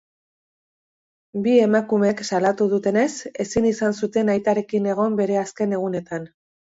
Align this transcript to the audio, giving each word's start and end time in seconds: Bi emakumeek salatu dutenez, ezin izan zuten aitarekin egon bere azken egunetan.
Bi 1.47 1.51
emakumeek 1.65 2.23
salatu 2.29 2.67
dutenez, 2.71 3.05
ezin 3.47 3.67
izan 3.73 3.95
zuten 4.01 4.33
aitarekin 4.37 4.89
egon 4.95 5.21
bere 5.21 5.39
azken 5.43 5.77
egunetan. 5.79 6.27